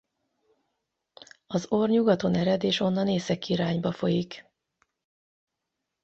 Az 1.47 1.65
Or 1.69 1.89
nyugaton 1.89 2.35
ered 2.35 2.63
és 2.63 2.79
onnan 2.79 3.07
északi 3.07 3.51
irányba 3.53 3.91
folyik. 3.91 4.45